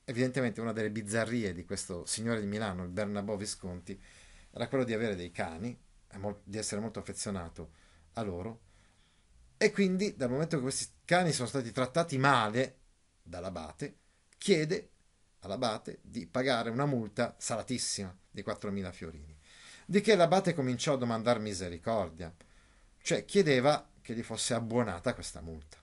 evidentemente 0.06 0.62
una 0.62 0.74
delle 0.74 0.92
bizzarrie 0.92 1.54
di 1.54 1.66
questo 1.66 2.06
signore 2.06 2.40
di 2.40 2.48
Milano, 2.48 2.84
il 2.84 2.90
Bernabò 2.90 3.36
Visconti, 3.36 4.02
era 4.52 4.68
quello 4.68 4.84
di 4.84 4.94
avere 4.94 5.16
dei 5.16 5.32
cani, 5.32 5.78
di 6.44 6.58
essere 6.58 6.82
molto 6.82 7.00
affezionato 7.00 7.72
a 8.14 8.22
loro, 8.22 8.68
e 9.62 9.72
quindi 9.72 10.16
dal 10.16 10.30
momento 10.30 10.56
che 10.56 10.62
questi 10.62 10.88
cani 11.04 11.34
sono 11.34 11.50
stati 11.50 11.74
trattati 11.74 12.18
male 12.18 12.78
dall'abate, 13.22 13.98
chiede 14.38 14.92
all'abate 15.40 16.00
di 16.02 16.26
pagare 16.28 16.70
una 16.70 16.86
multa 16.86 17.36
salatissima 17.38 18.18
di 18.32 18.42
4.000 18.42 18.92
fiorini. 18.94 19.38
Di 19.86 20.00
che 20.00 20.16
l'abate 20.16 20.54
cominciò 20.54 20.94
a 20.94 20.98
domandare 20.98 21.40
misericordia, 21.40 22.34
cioè 23.02 23.26
chiedeva 23.26 23.86
che 24.02 24.14
gli 24.14 24.24
fosse 24.24 24.54
abbonata 24.54 25.14
questa 25.14 25.42
multa. 25.42 25.76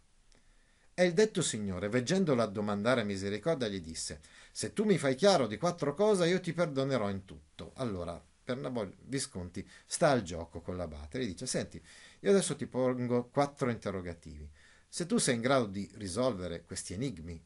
E 0.95 1.04
il 1.04 1.12
detto 1.12 1.42
signore, 1.42 1.90
veggendolo 1.90 2.40
a 2.40 2.47
domandare 2.47 3.04
misericordia, 3.04 3.68
gli 3.68 3.83
disse: 3.83 4.21
Se 4.52 4.73
tu 4.73 4.85
mi 4.85 4.97
fai 4.97 5.16
chiaro 5.16 5.47
di 5.47 5.59
quattro 5.59 5.92
cose, 5.92 6.26
io 6.28 6.40
ti 6.40 6.54
perdonerò 6.54 7.11
in 7.11 7.26
tutto. 7.26 7.73
Allora 7.75 8.18
Bernabò 8.46 8.86
Visconti 9.06 9.68
sta 9.86 10.10
al 10.10 10.22
gioco 10.22 10.60
con 10.60 10.76
l'abate 10.76 11.18
e 11.18 11.24
gli 11.24 11.28
dice: 11.30 11.46
Senti, 11.46 11.82
io 12.20 12.30
adesso 12.30 12.54
ti 12.54 12.68
pongo 12.68 13.24
quattro 13.24 13.70
interrogativi. 13.70 14.48
Se 14.88 15.04
tu 15.04 15.18
sei 15.18 15.34
in 15.34 15.40
grado 15.40 15.66
di 15.66 15.90
risolvere 15.94 16.64
questi 16.64 16.92
enigmi, 16.92 17.44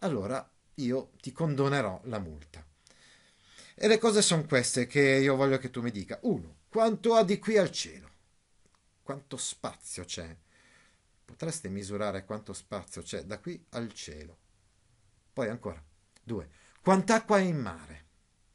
allora 0.00 0.50
io 0.74 1.12
ti 1.20 1.30
condonerò 1.30 2.00
la 2.06 2.18
multa. 2.18 2.66
E 3.74 3.86
le 3.86 3.98
cose 3.98 4.20
sono 4.20 4.44
queste 4.44 4.88
che 4.88 5.00
io 5.00 5.36
voglio 5.36 5.58
che 5.58 5.70
tu 5.70 5.80
mi 5.80 5.92
dica. 5.92 6.18
Uno, 6.22 6.56
quanto 6.68 7.14
ha 7.14 7.22
di 7.22 7.38
qui 7.38 7.56
al 7.56 7.70
cielo? 7.70 8.10
Quanto 9.00 9.36
spazio 9.36 10.04
c'è? 10.04 10.36
Potreste 11.24 11.68
misurare 11.68 12.24
quanto 12.24 12.52
spazio 12.52 13.00
c'è 13.02 13.22
da 13.22 13.38
qui 13.38 13.64
al 13.70 13.92
cielo. 13.92 14.38
Poi 15.32 15.48
ancora. 15.48 15.80
Due, 16.20 16.50
quant'acqua 16.82 17.38
è 17.38 17.42
in 17.42 17.58
mare? 17.58 18.06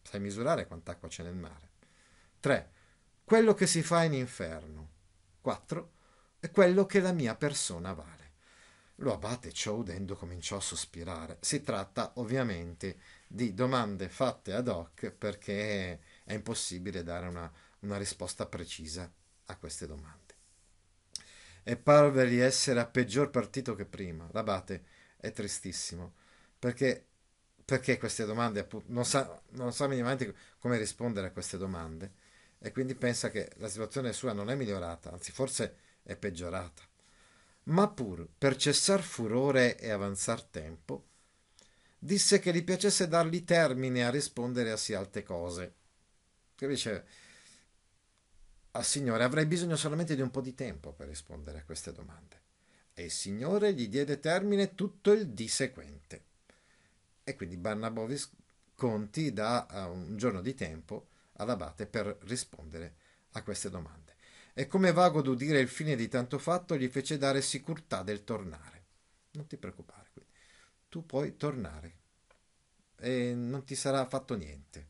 Sai 0.02 0.20
misurare 0.20 0.68
quant'acqua 0.68 1.08
c'è 1.08 1.24
nel 1.24 1.36
mare? 1.36 1.67
3. 2.48 2.72
Quello 3.26 3.54
che 3.54 3.68
si 3.68 3.84
fa 3.84 4.06
in 4.06 4.14
inferno. 4.14 4.92
4. 5.42 5.92
È 6.40 6.50
quello 6.50 6.86
che 6.86 7.02
la 7.02 7.12
mia 7.12 7.36
persona 7.36 7.92
vale. 7.92 8.32
Lo 9.00 9.12
abate 9.12 9.52
ciò 9.52 9.74
udendo 9.74 10.16
cominciò 10.16 10.56
a 10.56 10.62
sospirare. 10.62 11.40
Si 11.42 11.62
tratta 11.62 12.14
ovviamente 12.16 13.00
di 13.28 13.54
domande 13.54 14.08
fatte 14.08 14.54
ad 14.54 14.70
hoc 14.70 15.12
perché 15.12 16.00
è 16.24 16.34
impossibile 16.34 17.04
dare 17.04 17.28
una, 17.28 17.52
una 17.80 17.98
risposta 17.98 18.46
precisa 18.46 19.12
a 19.48 19.58
queste 19.58 19.86
domande. 19.86 20.36
E 21.64 21.76
parvegli 21.76 22.40
essere 22.40 22.80
a 22.80 22.86
peggior 22.86 23.30
partito 23.30 23.76
che 23.76 23.84
prima. 23.84 24.26
L'abate 24.32 24.86
è 25.18 25.34
tristissimo 25.34 26.14
perché, 26.58 27.08
perché 27.66 27.98
queste 27.98 28.24
domande 28.24 28.62
appunto, 28.62 28.86
non 28.94 29.04
sa, 29.04 29.38
non 29.50 29.74
sa 29.74 29.88
minimamente 29.88 30.34
come 30.60 30.78
rispondere 30.78 31.28
a 31.28 31.32
queste 31.32 31.58
domande 31.58 32.24
e 32.60 32.72
quindi 32.72 32.96
pensa 32.96 33.30
che 33.30 33.52
la 33.58 33.70
situazione 33.70 34.14
sua 34.14 34.34
non 34.34 34.50
è 34.50 34.56
migliorata, 34.56 35.12
anzi 35.12 35.32
forse 35.32 35.78
è 36.04 36.16
peggiorata. 36.16 36.84
Ma 37.64 37.90
pur 37.90 38.28
per 38.38 38.56
cessar 38.56 39.02
furore 39.02 39.78
e 39.78 39.90
avanzar 39.90 40.42
tempo, 40.42 41.06
disse 42.00 42.40
che 42.40 42.54
gli 42.54 42.64
piacesse 42.64 43.08
dargli 43.08 43.44
termine 43.44 44.06
a 44.06 44.10
rispondere 44.10 44.72
a 44.72 44.78
sì 44.78 44.94
alte 44.94 45.24
cose. 45.24 45.74
Che 46.56 46.68
dice 46.68 47.06
al 48.72 48.86
Signore 48.86 49.24
avrei 49.24 49.46
bisogno 49.46 49.76
solamente 49.76 50.16
di 50.16 50.22
un 50.22 50.32
po' 50.32 50.42
di 50.42 50.54
tempo 50.54 50.94
per 50.94 51.08
rispondere 51.08 51.60
a 51.60 51.64
queste 51.64 51.92
domande. 51.92 52.42
E 52.94 53.06
il 53.06 53.12
Signore 53.12 53.74
gli 53.74 53.88
diede 53.90 54.20
termine 54.20 54.74
tutto 54.74 55.12
il 55.12 55.28
dì 55.30 55.48
seguente. 55.48 56.24
E 57.24 57.36
quindi 57.36 57.58
Barnabò 57.58 58.06
Visconti 58.06 59.34
dà 59.34 59.68
un 59.92 60.16
giorno 60.18 60.42
di 60.42 60.56
tempo 60.56 61.10
all'abate 61.38 61.88
per 61.88 62.18
rispondere 62.22 62.96
a 63.32 63.44
queste 63.44 63.70
domande. 63.70 64.16
E 64.54 64.68
come 64.68 64.92
vago 64.92 65.22
d'udire 65.22 65.60
il 65.60 65.68
fine 65.68 65.96
di 65.96 66.08
tanto 66.08 66.40
fatto, 66.40 66.76
gli 66.76 66.88
fece 66.88 67.18
dare 67.18 67.42
sicurtà 67.42 68.02
del 68.04 68.24
tornare. 68.24 68.86
Non 69.32 69.48
ti 69.48 69.58
preoccupare, 69.58 70.10
quindi. 70.14 70.32
tu 70.90 71.06
puoi 71.06 71.38
tornare 71.38 71.96
e 73.00 73.34
non 73.36 73.64
ti 73.64 73.76
sarà 73.76 74.06
fatto 74.08 74.36
niente. 74.36 74.88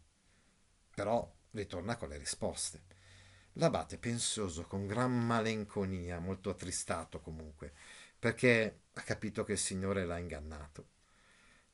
Però 0.96 1.30
ritorna 1.52 1.96
con 1.98 2.10
le 2.10 2.18
risposte. 2.18 2.84
L'abate, 3.54 3.98
pensoso, 3.98 4.64
con 4.64 4.86
gran 4.86 5.12
malinconia, 5.12 6.20
molto 6.20 6.50
attristato 6.50 7.20
comunque, 7.20 7.74
perché 8.18 8.82
ha 8.94 9.02
capito 9.02 9.44
che 9.44 9.54
il 9.54 9.58
Signore 9.58 10.06
l'ha 10.06 10.18
ingannato, 10.18 10.90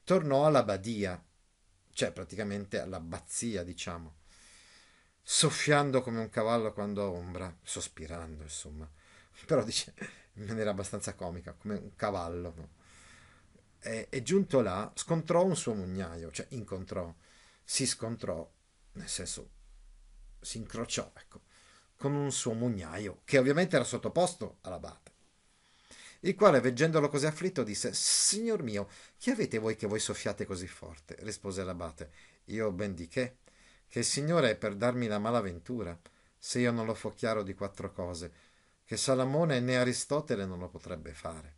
tornò 0.03 0.45
alla 0.45 0.63
badia, 0.63 1.21
cioè 1.91 2.11
praticamente 2.11 2.79
all'abbazia, 2.79 3.63
diciamo, 3.63 4.15
soffiando 5.23 6.01
come 6.01 6.19
un 6.19 6.29
cavallo 6.29 6.73
quando 6.73 7.01
ha 7.03 7.09
ombra, 7.09 7.55
sospirando, 7.63 8.43
insomma. 8.43 8.89
Però 9.47 9.63
dice 9.63 9.93
in 10.33 10.45
maniera 10.45 10.71
abbastanza 10.71 11.13
comica, 11.15 11.53
come 11.53 11.75
un 11.75 11.95
cavallo. 11.95 12.53
No? 12.55 12.69
E, 13.79 14.07
e, 14.09 14.23
giunto 14.23 14.61
là, 14.61 14.91
scontrò 14.95 15.43
un 15.43 15.55
suo 15.55 15.73
mugnaio, 15.73 16.31
cioè 16.31 16.45
incontrò, 16.49 17.13
si 17.63 17.85
scontrò, 17.85 18.49
nel 18.93 19.09
senso 19.09 19.49
si 20.39 20.57
incrociò, 20.57 21.11
ecco, 21.15 21.41
con 21.97 22.13
un 22.13 22.31
suo 22.31 22.53
mugnaio, 22.53 23.21
che 23.23 23.37
ovviamente 23.37 23.75
era 23.75 23.85
sottoposto 23.85 24.57
all'abate. 24.61 25.11
Il 26.21 26.35
quale, 26.35 26.61
veggendolo 26.61 27.09
così 27.09 27.25
afflitto, 27.25 27.63
disse: 27.63 27.93
Signor 27.93 28.63
mio, 28.63 28.87
chi 29.17 29.29
avete 29.29 29.57
voi 29.57 29.75
che 29.75 29.87
voi 29.87 29.99
soffiate 29.99 30.45
così 30.45 30.67
forte? 30.67 31.17
rispose 31.19 31.63
l'abate. 31.63 32.11
Io 32.45 32.71
ben 32.71 32.93
di 32.93 33.07
che? 33.07 33.39
Che 33.93 33.99
il 33.99 34.05
Signore 34.05 34.49
è 34.49 34.55
per 34.55 34.73
darmi 34.73 35.05
la 35.05 35.19
malaventura, 35.19 35.95
se 36.35 36.57
io 36.57 36.71
non 36.71 36.87
lo 36.87 36.95
fo 36.95 37.13
chiaro 37.13 37.43
di 37.43 37.53
quattro 37.53 37.91
cose, 37.91 38.31
che 38.85 38.97
Salamone 38.97 39.59
né 39.59 39.77
Aristotele 39.77 40.47
non 40.47 40.57
lo 40.57 40.67
potrebbe 40.67 41.13
fare. 41.13 41.55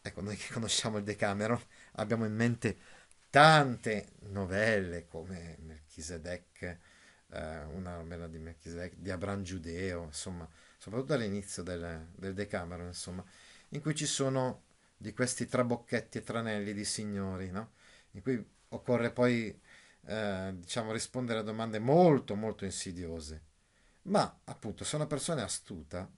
Ecco, 0.00 0.20
noi 0.20 0.36
che 0.36 0.52
conosciamo 0.52 0.98
il 0.98 1.02
Decameron 1.02 1.60
abbiamo 1.94 2.26
in 2.26 2.36
mente 2.36 2.78
tante 3.28 4.12
novelle 4.28 5.08
come 5.08 5.56
Melchisedec, 5.62 6.62
eh, 6.62 6.78
una 7.72 7.96
novella 7.96 8.28
di 8.28 8.38
Melchisedec, 8.38 8.94
di 8.94 9.10
Abram 9.10 9.42
Giudeo, 9.42 10.04
insomma, 10.04 10.48
soprattutto 10.78 11.14
all'inizio 11.14 11.64
del, 11.64 12.06
del 12.14 12.34
Decameron, 12.34 12.86
insomma, 12.86 13.24
in 13.70 13.80
cui 13.80 13.96
ci 13.96 14.06
sono 14.06 14.62
di 14.96 15.12
questi 15.12 15.46
trabocchetti 15.48 16.18
e 16.18 16.22
tranelli 16.22 16.72
di 16.72 16.84
signori, 16.84 17.50
no? 17.50 17.72
in 18.12 18.22
cui 18.22 18.52
occorre 18.68 19.10
poi 19.10 19.60
eh, 20.06 20.52
diciamo, 20.56 20.92
rispondere 20.92 21.40
a 21.40 21.42
domande 21.42 21.78
molto 21.78 22.34
molto 22.34 22.64
insidiose, 22.64 23.42
ma 24.02 24.40
appunto 24.44 24.84
se 24.84 24.96
una 24.96 25.06
persona 25.06 25.40
è 25.40 25.44
astuta 25.44 26.10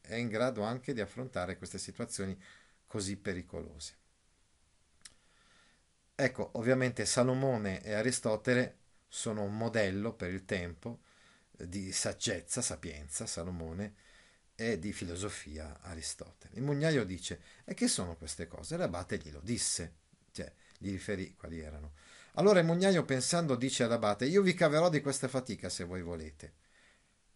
è 0.00 0.14
in 0.16 0.28
grado 0.28 0.62
anche 0.62 0.92
di 0.92 1.00
affrontare 1.00 1.56
queste 1.56 1.78
situazioni 1.78 2.38
così 2.86 3.16
pericolose. 3.16 3.96
Ecco, 6.14 6.50
ovviamente 6.54 7.06
Salomone 7.06 7.82
e 7.82 7.92
Aristotele 7.92 8.78
sono 9.08 9.42
un 9.42 9.56
modello 9.56 10.12
per 10.12 10.30
il 10.30 10.44
tempo 10.44 11.00
di 11.50 11.92
saggezza, 11.92 12.62
sapienza, 12.62 13.26
Salomone, 13.26 13.94
e 14.56 14.78
di 14.78 14.92
filosofia, 14.92 15.80
Aristotele. 15.82 16.54
Il 16.56 16.62
mugnaio 16.62 17.04
dice, 17.04 17.40
e 17.64 17.74
che 17.74 17.88
sono 17.88 18.16
queste 18.16 18.46
cose? 18.46 18.76
L'abate 18.76 19.18
glielo 19.18 19.40
disse, 19.40 19.94
cioè 20.30 20.52
gli 20.78 20.90
riferì 20.90 21.34
quali 21.34 21.58
erano. 21.60 21.94
Allora 22.36 22.58
il 22.58 22.66
mugnaio 22.66 23.04
pensando 23.04 23.54
dice 23.54 23.84
all'abate, 23.84 24.24
io 24.24 24.42
vi 24.42 24.54
caverò 24.54 24.88
di 24.88 25.00
questa 25.00 25.28
fatica 25.28 25.68
se 25.68 25.84
voi 25.84 26.02
volete. 26.02 26.54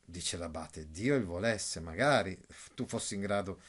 Dice 0.05 0.37
l'abate, 0.37 0.91
Dio 0.91 1.15
il 1.15 1.25
volesse, 1.25 1.79
magari 1.79 2.37
tu 2.75 2.85
fossi 2.85 3.15
in 3.15 3.21
grado 3.21 3.61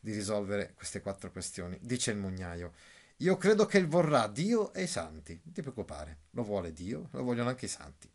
di 0.00 0.12
risolvere 0.12 0.72
queste 0.74 1.02
quattro 1.02 1.30
questioni. 1.30 1.78
Dice 1.82 2.12
il 2.12 2.16
mugnaio, 2.16 2.72
io 3.18 3.36
credo 3.36 3.66
che 3.66 3.76
il 3.76 3.86
vorrà 3.86 4.28
Dio 4.28 4.72
e 4.72 4.84
i 4.84 4.86
santi. 4.86 5.38
Non 5.44 5.52
ti 5.52 5.60
preoccupare, 5.60 6.20
lo 6.30 6.42
vuole 6.42 6.72
Dio, 6.72 7.08
lo 7.12 7.22
vogliono 7.22 7.50
anche 7.50 7.66
i 7.66 7.68
santi. 7.68 8.10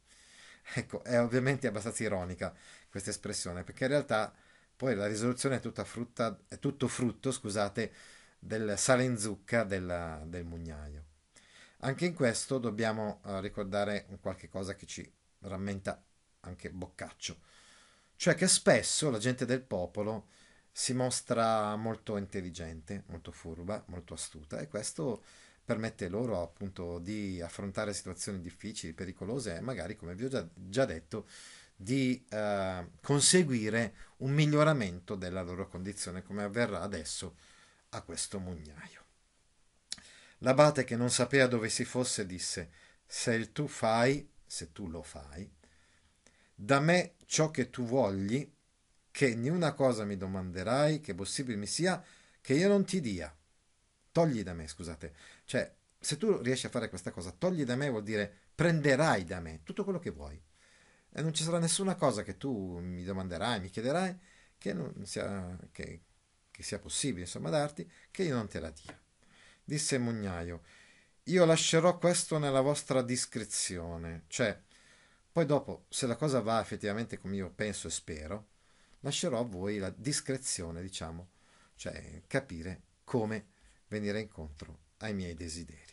Ecco, 0.74 1.04
è 1.04 1.20
ovviamente 1.22 1.68
abbastanza 1.68 2.04
ironica 2.04 2.56
questa 2.90 3.12
espressione, 3.12 3.64
perché 3.64 3.84
in 3.84 3.92
realtà 3.92 4.34
poi 4.76 4.96
la 4.96 5.06
risoluzione 5.06 5.58
è, 5.58 5.60
tutta 5.60 5.84
frutta, 5.84 6.40
è 6.48 6.58
tutto 6.58 6.88
frutto, 6.88 7.32
scusate, 7.32 7.94
del 8.40 8.76
sale 8.80 9.04
in 9.04 9.18
zucca 9.20 9.64
del, 9.64 10.24
del 10.26 10.46
mugnaio. 10.46 11.12
Anche 11.86 12.06
in 12.06 12.14
questo 12.14 12.60
dobbiamo 12.60 13.20
uh, 13.24 13.40
ricordare 13.40 14.06
un 14.08 14.20
qualche 14.22 14.48
cosa 14.48 14.74
che 14.74 14.86
ci 14.86 15.10
rammenta 15.40 16.02
anche 16.42 16.70
Boccaccio, 16.70 17.42
cioè 18.16 18.36
che 18.36 18.48
spesso 18.48 19.10
la 19.10 19.18
gente 19.18 19.46
del 19.46 19.62
popolo 19.62 20.28
si 20.72 20.94
mostra 20.94 21.76
molto 21.76 22.16
intelligente, 22.16 23.04
molto 23.08 23.34
furba, 23.34 23.84
molto 23.88 24.14
astuta 24.14 24.60
e 24.60 24.70
questo 24.70 25.24
permette 25.62 26.08
loro 26.08 26.42
appunto 26.42 27.00
di 27.00 27.42
affrontare 27.42 27.94
situazioni 27.94 28.40
difficili, 28.40 28.94
pericolose 28.94 29.58
e 29.58 29.60
magari, 29.60 29.98
come 29.98 30.16
vi 30.16 30.24
ho 30.24 30.30
già, 30.30 30.48
già 30.54 30.86
detto, 30.86 31.28
di 31.76 32.26
eh, 32.30 32.88
conseguire 33.02 33.94
un 34.20 34.32
miglioramento 34.32 35.16
della 35.16 35.42
loro 35.42 35.68
condizione, 35.68 36.24
come 36.24 36.44
avverrà 36.44 36.80
adesso 36.80 37.36
a 37.90 38.02
questo 38.04 38.40
mugnaio. 38.40 39.03
L'abate 40.44 40.84
che 40.84 40.98
non 40.98 41.10
sapeva 41.10 41.48
dove 41.48 41.70
si 41.70 41.86
fosse 41.86 42.26
disse, 42.26 42.70
se 43.06 43.54
tu 43.54 43.68
fai, 43.68 44.30
se 44.46 44.74
tu 44.74 44.90
lo 44.90 45.02
fai, 45.02 45.50
da 46.54 46.82
me 46.82 47.16
ciò 47.26 47.50
che 47.50 47.70
tu 47.70 47.86
vogli, 47.86 48.52
che 49.10 49.36
niuna 49.36 49.74
cosa 49.74 50.04
mi 50.04 50.18
domanderai, 50.18 51.00
che 51.00 51.16
possibile 51.16 51.56
mi 51.56 51.66
sia, 51.66 52.04
che 52.42 52.54
io 52.56 52.68
non 52.68 52.84
ti 52.84 53.00
dia. 53.00 53.34
Togli 54.12 54.44
da 54.44 54.54
me, 54.54 54.68
scusate. 54.68 55.16
Cioè, 55.46 55.74
se 55.98 56.18
tu 56.18 56.42
riesci 56.42 56.66
a 56.66 56.70
fare 56.70 56.90
questa 56.90 57.12
cosa, 57.12 57.32
togli 57.32 57.64
da 57.64 57.78
me 57.78 57.90
vuol 57.90 58.04
dire 58.04 58.40
prenderai 58.54 59.24
da 59.24 59.40
me 59.40 59.62
tutto 59.64 59.86
quello 59.86 60.00
che 60.00 60.10
vuoi. 60.10 60.40
E 61.16 61.22
non 61.22 61.34
ci 61.34 61.44
sarà 61.44 61.58
nessuna 61.58 61.96
cosa 61.96 62.22
che 62.24 62.36
tu 62.36 62.80
mi 62.80 63.06
domanderai, 63.06 63.62
mi 63.62 63.70
chiederai, 63.70 64.20
che, 64.58 64.76
sia, 65.04 65.58
che, 65.72 66.02
che 66.52 66.64
sia 66.64 66.80
possibile, 66.80 67.22
insomma, 67.22 67.50
darti, 67.50 67.90
che 68.12 68.24
io 68.24 68.36
non 68.36 68.50
te 68.50 68.60
la 68.60 68.72
dia. 68.72 69.03
Disse 69.64 69.98
mugnaio, 69.98 70.62
io 71.24 71.46
lascerò 71.46 71.98
questo 71.98 72.38
nella 72.38 72.62
vostra 72.62 73.02
discrezione, 73.02 74.24
cioè, 74.28 74.60
poi 75.32 75.46
dopo, 75.46 75.86
se 75.88 76.06
la 76.06 76.18
cosa 76.18 76.42
va 76.42 76.60
effettivamente 76.60 77.18
come 77.18 77.38
io 77.38 77.50
penso 77.50 77.88
e 77.88 77.92
spero, 77.92 78.48
lascerò 79.00 79.40
a 79.40 79.44
voi 79.44 79.78
la 79.78 79.90
discrezione, 79.90 80.82
diciamo, 80.82 81.30
cioè 81.76 82.24
capire 82.28 82.82
come 83.04 83.46
venire 83.88 84.20
incontro 84.20 84.80
ai 84.98 85.14
miei 85.14 85.34
desideri. 85.34 85.92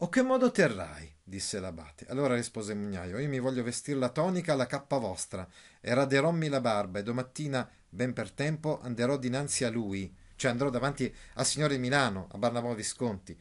O 0.00 0.08
che 0.08 0.22
modo 0.22 0.50
terrai? 0.50 1.10
disse 1.22 1.58
l'abate. 1.58 2.04
Allora 2.08 2.34
rispose 2.34 2.74
mugnaio, 2.74 3.18
io 3.18 3.28
mi 3.28 3.38
voglio 3.38 3.62
vestir 3.62 3.96
la 3.96 4.10
tonica 4.10 4.52
alla 4.52 4.66
cappa 4.66 4.98
vostra, 4.98 5.48
e 5.80 5.94
raderommi 5.94 6.48
la 6.48 6.60
barba, 6.60 6.98
e 6.98 7.02
domattina, 7.02 7.68
ben 7.88 8.12
per 8.12 8.30
tempo, 8.32 8.80
anderò 8.80 9.16
dinanzi 9.16 9.64
a 9.64 9.70
lui, 9.70 10.14
cioè 10.36 10.50
andrò 10.50 10.70
davanti 10.70 11.12
al 11.34 11.46
signore 11.46 11.78
Milano, 11.78 12.28
a 12.30 12.38
Barnabò 12.38 12.74
Visconti, 12.74 13.36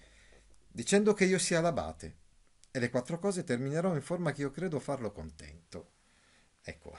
dicendo 0.67 1.13
che 1.13 1.25
io 1.25 1.37
sia 1.37 1.61
l'abate, 1.61 2.23
e 2.71 2.79
le 2.79 2.89
quattro 2.89 3.19
cose 3.19 3.43
terminerò 3.43 3.95
in 3.95 4.01
forma 4.01 4.33
che 4.33 4.41
io 4.41 4.51
credo 4.51 4.79
farlo 4.79 5.11
contento. 5.11 5.91
Ecco, 6.61 6.97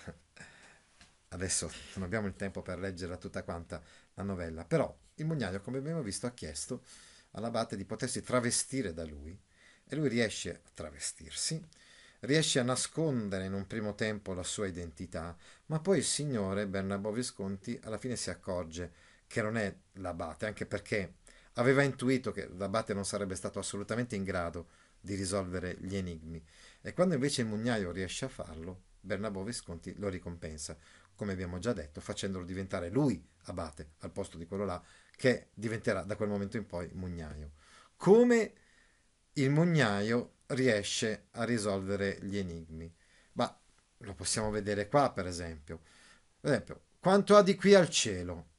adesso 1.29 1.71
non 1.95 2.05
abbiamo 2.05 2.27
il 2.27 2.35
tempo 2.35 2.63
per 2.63 2.79
leggere 2.79 3.19
tutta 3.19 3.43
quanta 3.43 3.83
la 4.15 4.23
novella, 4.23 4.65
però 4.65 4.95
il 5.17 5.27
mugnaio, 5.27 5.61
come 5.61 5.79
abbiamo 5.79 6.03
visto, 6.03 6.27
ha 6.27 6.33
chiesto 6.33 6.85
all'abate 7.33 7.77
di 7.77 7.85
potersi 7.85 8.23
travestire 8.23 8.95
da 8.95 9.05
lui 9.05 9.39
e 9.85 9.97
lui 9.97 10.09
riesce 10.09 10.63
a 10.65 10.71
travestirsi, 10.73 11.63
riesce 12.21 12.59
a 12.59 12.63
nascondere 12.65 13.45
in 13.45 13.53
un 13.53 13.67
primo 13.67 13.95
tempo 13.95 14.33
la 14.33 14.43
sua 14.43 14.67
identità, 14.67 15.37
ma 15.67 15.81
poi 15.81 15.99
il 15.99 16.05
signore 16.05 16.67
Bernabò 16.67 17.11
Visconti 17.11 17.79
alla 17.83 17.99
fine 17.99 18.17
si 18.17 18.31
accorge 18.31 18.93
che 19.27 19.43
non 19.43 19.57
è 19.57 19.75
l'abate, 19.95 20.47
anche 20.47 20.67
perché 20.67 21.17
aveva 21.55 21.83
intuito 21.83 22.33
che 22.33 22.49
l'abate 22.49 22.95
non 22.95 23.05
sarebbe 23.05 23.35
stato 23.35 23.59
assolutamente 23.59 24.15
in 24.17 24.25
grado 24.25 24.69
di 25.01 25.15
risolvere 25.15 25.77
gli 25.81 25.97
enigmi 25.97 26.43
e 26.87 26.93
quando 26.93 27.15
invece 27.15 27.43
il 27.43 27.49
mugnaio 27.49 27.91
riesce 27.91 28.27
a 28.27 28.29
farlo, 28.29 28.83
Bernabò 29.01 29.43
Visconti 29.43 29.93
lo 29.97 30.09
ricompensa, 30.09 30.77
come 31.17 31.33
abbiamo 31.33 31.59
già 31.59 31.73
detto, 31.73 32.01
facendolo 32.01 32.45
diventare 32.45 32.91
lui 32.91 33.21
abate 33.45 33.95
al 33.99 34.12
posto 34.12 34.39
di 34.39 34.47
quello 34.47 34.65
là 34.65 34.81
che 35.17 35.49
diventerà 35.55 36.03
da 36.03 36.15
quel 36.15 36.29
momento 36.29 36.57
in 36.57 36.67
poi 36.67 36.89
mugnaio. 36.93 37.53
Come 37.97 38.53
il 39.33 39.51
mugnaio 39.51 40.35
riesce 40.47 41.27
a 41.33 41.45
risolvere 41.45 42.19
gli 42.23 42.37
enigmi? 42.37 42.95
Ma 43.33 43.59
lo 43.99 44.15
possiamo 44.15 44.51
vedere 44.51 44.87
qua, 44.87 45.11
per 45.11 45.27
esempio. 45.27 45.81
Per 46.39 46.51
esempio, 46.51 46.83
quanto 47.01 47.35
ha 47.35 47.43
di 47.43 47.57
qui 47.57 47.75
al 47.75 47.89
cielo? 47.89 48.51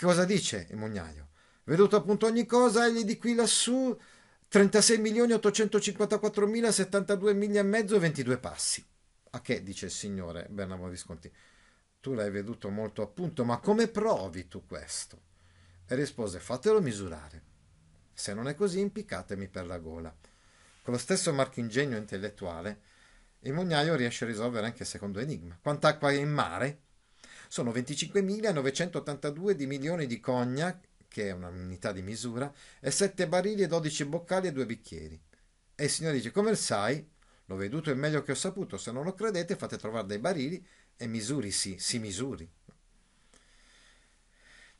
Cosa 0.00 0.24
dice 0.24 0.66
il 0.70 0.78
mugnaio? 0.78 1.28
Veduto 1.64 1.94
appunto 1.94 2.24
ogni 2.24 2.46
cosa, 2.46 2.86
egli 2.86 3.04
di 3.04 3.18
qui 3.18 3.34
lassù 3.34 3.94
36 4.48 4.96
milioni 4.96 5.34
854 5.34 6.46
mila 6.46 6.72
72 6.72 7.34
miglia 7.34 7.60
e 7.60 7.64
mezzo 7.64 7.96
e 7.96 7.98
22 7.98 8.38
passi. 8.38 8.82
A 9.32 9.42
che 9.42 9.62
dice 9.62 9.84
il 9.86 9.90
signore 9.90 10.46
Bernabò 10.48 10.88
Visconti? 10.88 11.30
Tu 12.00 12.14
l'hai 12.14 12.30
veduto 12.30 12.70
molto 12.70 13.02
appunto, 13.02 13.44
ma 13.44 13.58
come 13.58 13.88
provi 13.88 14.48
tu 14.48 14.64
questo? 14.64 15.20
E 15.86 15.94
rispose, 15.94 16.40
fatelo 16.40 16.80
misurare. 16.80 17.42
Se 18.14 18.32
non 18.32 18.48
è 18.48 18.54
così, 18.54 18.80
impiccatemi 18.80 19.48
per 19.48 19.66
la 19.66 19.76
gola. 19.76 20.16
Con 20.82 20.94
lo 20.94 20.98
stesso 20.98 21.30
marchingegno 21.34 21.98
intellettuale, 21.98 22.80
il 23.40 23.52
mugnaio 23.52 23.96
riesce 23.96 24.24
a 24.24 24.28
risolvere 24.28 24.64
anche 24.64 24.84
il 24.84 24.88
secondo 24.88 25.20
enigma. 25.20 25.58
Quant'acqua 25.60 26.10
è 26.10 26.14
in 26.14 26.30
mare? 26.30 26.80
Sono 27.52 27.72
25.982 27.72 29.50
di 29.50 29.66
milioni 29.66 30.06
di 30.06 30.20
cognac, 30.20 30.86
che 31.08 31.30
è 31.30 31.32
un'unità 31.32 31.90
di 31.90 32.00
misura, 32.00 32.54
e 32.78 32.92
7 32.92 33.26
barili 33.26 33.62
e 33.62 33.66
12 33.66 34.04
boccali 34.04 34.46
e 34.46 34.52
2 34.52 34.66
bicchieri. 34.66 35.20
E 35.74 35.84
il 35.84 35.90
signore 35.90 36.14
dice, 36.14 36.30
come 36.30 36.54
sai? 36.54 37.04
L'ho 37.46 37.56
veduto 37.56 37.90
il 37.90 37.96
meglio 37.96 38.22
che 38.22 38.30
ho 38.30 38.36
saputo, 38.36 38.76
se 38.76 38.92
non 38.92 39.02
lo 39.02 39.14
credete 39.14 39.56
fate 39.56 39.78
trovare 39.78 40.06
dei 40.06 40.20
barili 40.20 40.64
e 40.96 41.08
misuri 41.08 41.50
sì, 41.50 41.76
si 41.80 41.98
misuri. 41.98 42.48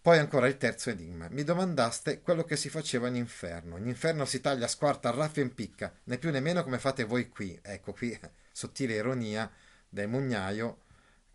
Poi 0.00 0.18
ancora 0.18 0.46
il 0.46 0.56
terzo 0.56 0.90
enigma. 0.90 1.26
Mi 1.28 1.42
domandaste 1.42 2.20
quello 2.20 2.44
che 2.44 2.54
si 2.54 2.68
faceva 2.68 3.08
in 3.08 3.16
inferno. 3.16 3.78
In 3.78 3.88
inferno 3.88 4.24
si 4.24 4.40
taglia, 4.40 4.68
squarta, 4.68 5.10
raffia 5.10 5.42
e 5.42 5.46
impicca, 5.46 5.92
né 6.04 6.18
più 6.18 6.30
né 6.30 6.38
meno 6.38 6.62
come 6.62 6.78
fate 6.78 7.02
voi 7.02 7.28
qui. 7.28 7.58
Ecco 7.60 7.92
qui, 7.92 8.16
sottile 8.52 8.94
ironia 8.94 9.50
del 9.88 10.06
mugnaio 10.06 10.82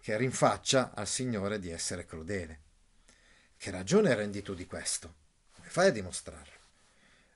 che 0.06 0.18
rinfaccia 0.18 0.92
al 0.94 1.08
Signore 1.08 1.58
di 1.58 1.72
essere 1.72 2.06
crudele. 2.06 2.60
Che 3.58 3.72
ragione 3.72 4.14
rendi 4.14 4.44
tu 4.44 4.54
di 4.54 4.68
questo? 4.68 5.16
Come 5.56 5.68
fai 5.68 5.88
a 5.88 5.92
dimostrarlo? 5.92 6.60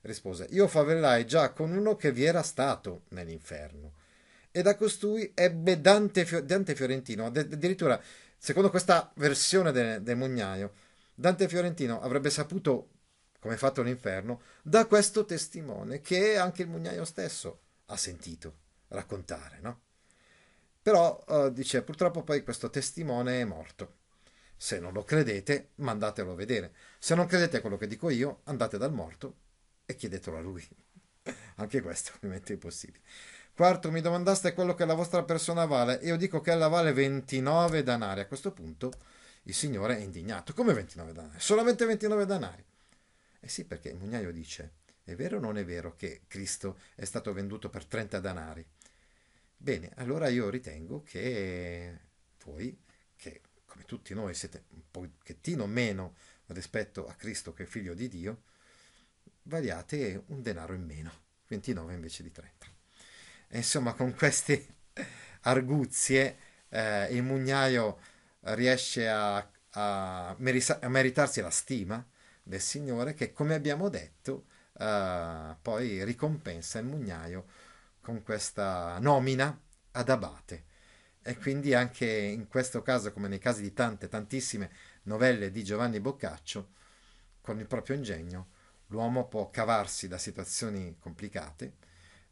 Rispose, 0.02 0.46
io 0.50 0.68
favellai 0.68 1.26
già 1.26 1.50
con 1.50 1.72
uno 1.72 1.96
che 1.96 2.12
vi 2.12 2.22
era 2.22 2.44
stato 2.44 3.06
nell'inferno. 3.08 3.94
E 4.52 4.62
da 4.62 4.76
costui 4.76 5.32
ebbe 5.34 5.80
Dante, 5.80 6.44
Dante 6.44 6.76
Fiorentino, 6.76 7.26
addirittura, 7.26 8.00
secondo 8.38 8.70
questa 8.70 9.10
versione 9.16 9.72
del, 9.72 10.00
del 10.00 10.16
mugnaio, 10.16 10.74
Dante 11.12 11.48
Fiorentino 11.48 12.00
avrebbe 12.00 12.30
saputo, 12.30 12.90
come 13.40 13.56
fatto 13.56 13.82
l'inferno, 13.82 14.42
da 14.62 14.86
questo 14.86 15.24
testimone 15.24 16.00
che 16.00 16.36
anche 16.36 16.62
il 16.62 16.68
mugnaio 16.68 17.04
stesso 17.04 17.62
ha 17.86 17.96
sentito 17.96 18.58
raccontare, 18.86 19.58
no? 19.60 19.80
Però, 20.82 21.22
uh, 21.26 21.50
dice, 21.50 21.82
purtroppo 21.82 22.22
poi 22.22 22.42
questo 22.42 22.70
testimone 22.70 23.40
è 23.40 23.44
morto. 23.44 23.98
Se 24.56 24.78
non 24.78 24.92
lo 24.92 25.04
credete, 25.04 25.70
mandatelo 25.76 26.32
a 26.32 26.34
vedere. 26.34 26.74
Se 26.98 27.14
non 27.14 27.26
credete 27.26 27.58
a 27.58 27.60
quello 27.60 27.76
che 27.76 27.86
dico 27.86 28.10
io, 28.10 28.40
andate 28.44 28.78
dal 28.78 28.92
morto 28.92 29.36
e 29.86 29.94
chiedetelo 29.94 30.36
a 30.36 30.40
lui. 30.40 30.66
Anche 31.56 31.80
questo 31.80 32.12
ovviamente 32.16 32.52
è 32.52 32.54
impossibile. 32.54 33.00
Quarto, 33.54 33.90
mi 33.90 34.00
domandaste 34.00 34.54
quello 34.54 34.74
che 34.74 34.86
la 34.86 34.94
vostra 34.94 35.22
persona 35.22 35.66
vale. 35.66 35.98
Io 36.02 36.16
dico 36.16 36.40
che 36.40 36.50
ella 36.50 36.68
vale 36.68 36.92
29 36.92 37.82
danari. 37.82 38.20
A 38.20 38.26
questo 38.26 38.52
punto 38.52 38.92
il 39.44 39.54
signore 39.54 39.98
è 39.98 40.00
indignato. 40.00 40.54
Come 40.54 40.72
29 40.72 41.12
danari? 41.12 41.40
Solamente 41.40 41.84
29 41.84 42.24
danari. 42.24 42.64
Eh 43.40 43.48
sì, 43.48 43.64
perché 43.64 43.88
il 43.90 43.96
mugnaio 43.96 44.32
dice, 44.32 44.72
è 45.04 45.14
vero 45.14 45.38
o 45.38 45.40
non 45.40 45.58
è 45.58 45.64
vero 45.64 45.94
che 45.96 46.22
Cristo 46.26 46.78
è 46.94 47.04
stato 47.04 47.32
venduto 47.32 47.68
per 47.68 47.84
30 47.84 48.20
danari? 48.20 48.66
Bene, 49.62 49.92
allora 49.96 50.28
io 50.28 50.48
ritengo 50.48 51.02
che 51.02 51.98
voi, 52.44 52.74
che 53.14 53.42
come 53.66 53.84
tutti 53.84 54.14
noi 54.14 54.32
siete 54.32 54.64
un 54.70 54.80
pochettino 54.90 55.66
meno 55.66 56.14
rispetto 56.46 57.06
a 57.06 57.12
Cristo 57.12 57.52
che 57.52 57.64
è 57.64 57.66
figlio 57.66 57.92
di 57.92 58.08
Dio, 58.08 58.44
variate 59.42 60.24
un 60.28 60.40
denaro 60.40 60.72
in 60.72 60.86
meno, 60.86 61.12
29 61.48 61.92
invece 61.92 62.22
di 62.22 62.32
30. 62.32 62.66
E 63.48 63.58
insomma, 63.58 63.92
con 63.92 64.14
queste 64.14 64.66
arguzie 65.42 66.38
eh, 66.70 67.14
il 67.14 67.22
mugnaio 67.22 67.98
riesce 68.40 69.10
a, 69.10 69.46
a, 69.72 70.34
merisa- 70.38 70.80
a, 70.80 70.88
meritarsi 70.88 71.42
la 71.42 71.50
stima 71.50 72.02
del 72.42 72.62
Signore 72.62 73.12
che, 73.12 73.34
come 73.34 73.52
abbiamo 73.52 73.90
detto, 73.90 74.46
eh, 74.78 75.54
poi 75.60 76.02
ricompensa 76.02 76.78
il 76.78 76.86
mugnaio 76.86 77.68
con 78.10 78.24
questa 78.24 78.98
nomina 78.98 79.56
ad 79.92 80.08
abate. 80.08 80.64
E 81.22 81.36
quindi 81.36 81.74
anche 81.74 82.08
in 82.08 82.48
questo 82.48 82.82
caso, 82.82 83.12
come 83.12 83.28
nei 83.28 83.38
casi 83.38 83.62
di 83.62 83.72
tante, 83.72 84.08
tantissime 84.08 84.72
novelle 85.02 85.52
di 85.52 85.62
Giovanni 85.62 86.00
Boccaccio, 86.00 86.72
con 87.40 87.60
il 87.60 87.68
proprio 87.68 87.94
ingegno, 87.94 88.48
l'uomo 88.88 89.28
può 89.28 89.48
cavarsi 89.50 90.08
da 90.08 90.18
situazioni 90.18 90.96
complicate, 90.98 91.74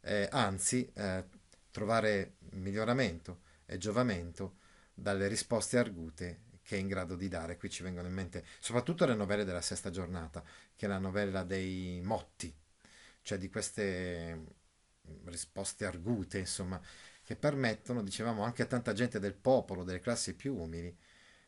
eh, 0.01 0.27
anzi 0.29 0.91
eh, 0.93 1.23
trovare 1.71 2.35
miglioramento 2.51 3.41
e 3.65 3.77
giovamento 3.77 4.57
dalle 4.93 5.27
risposte 5.27 5.77
argute 5.77 6.41
che 6.61 6.75
è 6.75 6.79
in 6.79 6.87
grado 6.87 7.15
di 7.15 7.29
dare. 7.29 7.55
Qui 7.55 7.69
ci 7.69 7.83
vengono 7.83 8.07
in 8.09 8.13
mente 8.13 8.43
soprattutto 8.59 9.05
le 9.05 9.15
novelle 9.15 9.45
della 9.45 9.61
sesta 9.61 9.89
giornata, 9.91 10.43
che 10.75 10.87
è 10.87 10.89
la 10.89 10.99
novella 10.99 11.43
dei 11.43 12.01
motti, 12.03 12.53
cioè 13.21 13.37
di 13.37 13.49
queste 13.49 14.57
risposte 15.25 15.85
argute, 15.85 16.39
insomma, 16.39 16.81
che 17.23 17.35
permettono, 17.35 18.01
dicevamo, 18.01 18.43
anche 18.43 18.63
a 18.63 18.65
tanta 18.65 18.93
gente 18.93 19.19
del 19.19 19.35
popolo, 19.35 19.83
delle 19.83 19.99
classi 19.99 20.35
più 20.35 20.55
umili, 20.55 20.95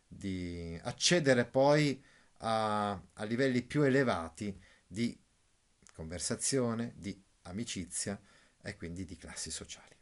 di 0.07 0.79
accedere 0.83 1.45
poi 1.45 2.03
a, 2.39 2.91
a 2.91 3.23
livelli 3.23 3.61
più 3.61 3.81
elevati 3.83 4.59
di 4.85 5.17
conversazione, 5.93 6.93
di 6.95 7.19
amicizia 7.43 8.19
e 8.61 8.75
quindi 8.75 9.05
di 9.05 9.15
classi 9.15 9.49
sociali. 9.49 9.95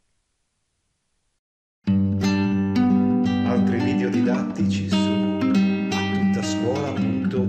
Altri 3.46 3.80
video 3.84 4.10
didattici 4.10 4.90
su 4.90 5.40
atuttascuola.it 5.92 7.49